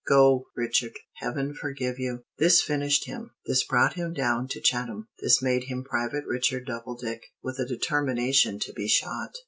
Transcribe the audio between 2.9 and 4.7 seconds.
him. This brought him down to